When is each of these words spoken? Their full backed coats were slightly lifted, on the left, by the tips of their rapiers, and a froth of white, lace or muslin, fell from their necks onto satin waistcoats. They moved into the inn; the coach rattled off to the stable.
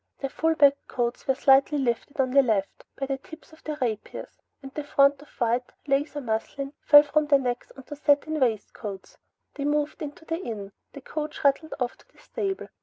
Their 0.17 0.31
full 0.31 0.55
backed 0.55 0.87
coats 0.87 1.27
were 1.27 1.35
slightly 1.35 1.77
lifted, 1.77 2.19
on 2.19 2.31
the 2.31 2.41
left, 2.41 2.85
by 2.97 3.05
the 3.05 3.19
tips 3.19 3.53
of 3.53 3.63
their 3.63 3.77
rapiers, 3.79 4.41
and 4.63 4.75
a 4.75 4.83
froth 4.83 5.21
of 5.21 5.29
white, 5.39 5.71
lace 5.85 6.15
or 6.15 6.21
muslin, 6.21 6.73
fell 6.83 7.03
from 7.03 7.27
their 7.27 7.37
necks 7.37 7.71
onto 7.77 7.95
satin 7.95 8.39
waistcoats. 8.39 9.19
They 9.53 9.63
moved 9.65 10.01
into 10.01 10.25
the 10.25 10.39
inn; 10.39 10.71
the 10.93 11.01
coach 11.01 11.43
rattled 11.43 11.75
off 11.79 11.97
to 11.99 12.05
the 12.11 12.17
stable. 12.17 12.69